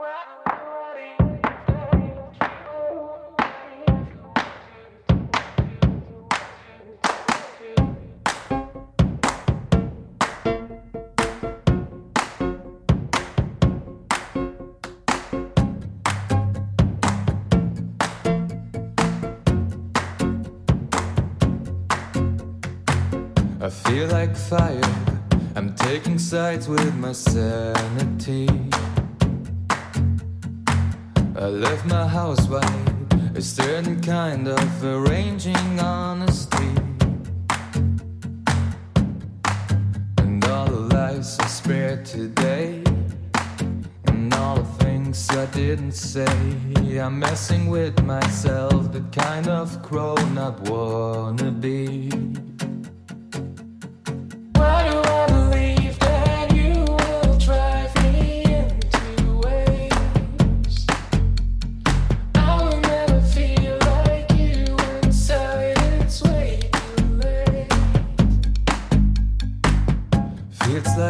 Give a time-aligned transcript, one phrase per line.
[0.00, 0.04] I
[23.70, 24.80] feel like fire.
[25.56, 28.48] I'm taking sides with my sanity.
[31.40, 36.72] I left my house wide, a certain kind of arranging honesty.
[40.18, 42.82] And all the lives I spared today,
[44.06, 46.26] and all the things I didn't say.
[46.98, 51.52] I'm messing with myself, the kind of grown up wanna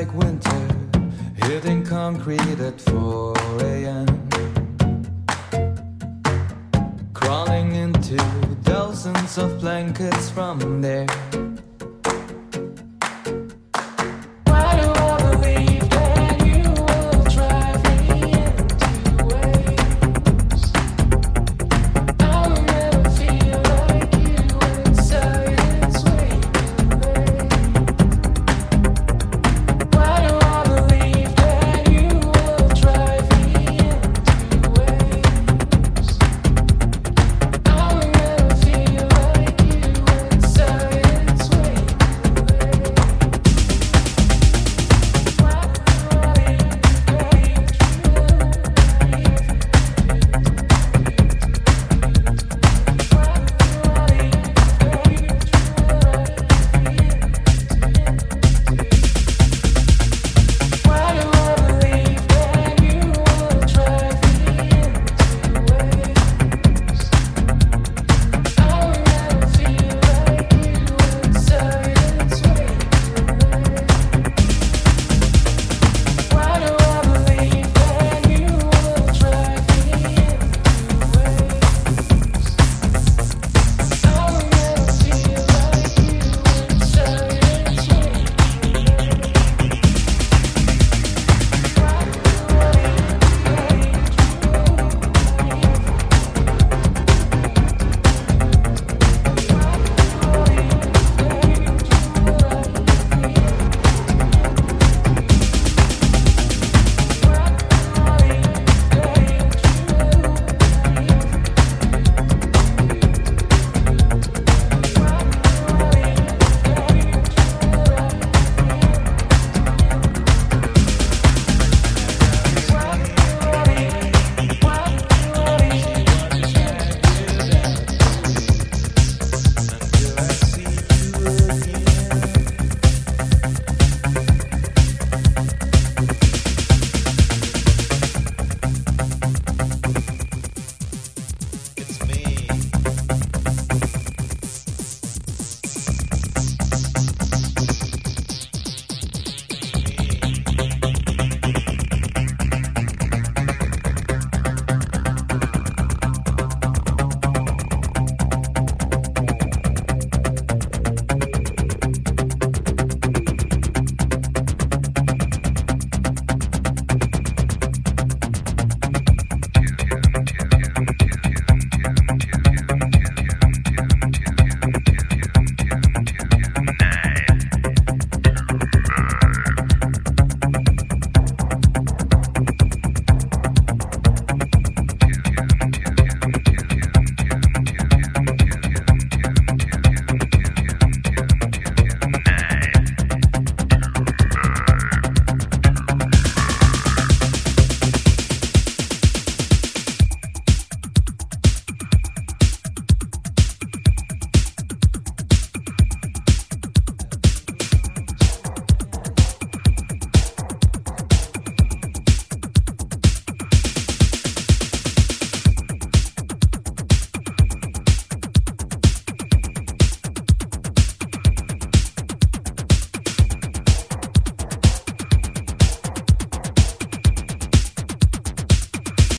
[0.00, 0.60] like winter
[1.36, 4.06] hitting concrete at 4 a.m.
[7.14, 8.16] Crawling into
[8.62, 11.06] dozens of blankets from there.